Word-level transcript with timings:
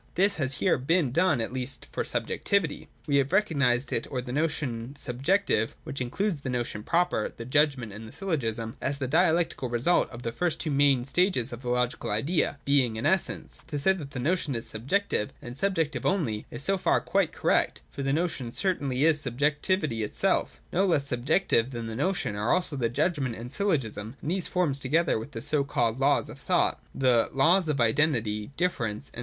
This 0.15 0.37
has 0.37 0.55
here 0.55 0.79
been 0.79 1.11
done— 1.11 1.39
at 1.41 1.53
least 1.53 1.85
for 1.91 2.03
subjectivity. 2.03 2.89
We 3.05 3.17
have 3.17 3.31
recognised 3.31 3.93
it, 3.93 4.07
or 4.09 4.19
the 4.19 4.31
notion 4.33 4.95
subjective 4.95 5.75
(which 5.83 6.01
includes 6.01 6.39
the 6.39 6.49
notion 6.49 6.81
proper, 6.81 7.31
the 7.37 7.45
judgment, 7.45 7.93
and 7.93 8.07
the 8.07 8.11
syllogism) 8.11 8.77
as 8.81 8.97
the 8.97 9.07
dialectical 9.07 9.69
result 9.69 10.09
of 10.09 10.23
the 10.23 10.31
first 10.31 10.59
two 10.59 10.71
main 10.71 11.03
stages 11.03 11.53
of 11.53 11.61
the 11.61 11.69
Logical 11.69 12.09
Idea, 12.09 12.57
Being 12.65 12.97
and 12.97 13.05
Essence. 13.05 13.61
To 13.67 13.77
say 13.77 13.93
that 13.93 14.09
the 14.09 14.19
notion 14.19 14.55
is 14.55 14.65
subjective 14.65 15.33
and 15.39 15.55
subjective 15.55 16.03
only 16.03 16.47
is 16.49 16.63
so 16.63 16.79
far 16.79 16.99
quite 16.99 17.31
correct: 17.31 17.83
for 17.91 18.01
the 18.01 18.11
notion 18.11 18.51
certainly 18.51 19.05
is 19.05 19.21
subjectivity 19.21 20.01
itself 20.01 20.59
Not 20.73 20.89
less 20.89 21.05
subjective 21.05 21.69
than 21.69 21.85
the 21.85 21.95
notion 21.95 22.35
are 22.35 22.51
also 22.51 22.75
the 22.75 22.89
judo 22.89 23.21
ment 23.21 23.35
and 23.35 23.51
syllogism: 23.51 24.15
and 24.19 24.31
these 24.31 24.47
forms, 24.47 24.79
together 24.79 25.19
with 25.19 25.33
the 25.33 25.43
so 25.43 25.63
called 25.63 25.99
Laws 25.99 26.27
of 26.27 26.39
Thought 26.39 26.83
(the 26.95 27.29
Laws 27.35 27.69
of 27.69 27.79
Identity, 27.79 28.47
Difference 28.57 28.61
and 28.63 28.69
192,193] 28.69 28.79
NOTION 28.81 28.89
AND 28.89 29.13
OBJECT. 29.13 29.17